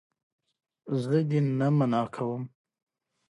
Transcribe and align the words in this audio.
زه 1.03 1.17
دې 1.29 1.39
منع 1.77 2.03
کومه 2.15 2.37
نه. 2.39 2.43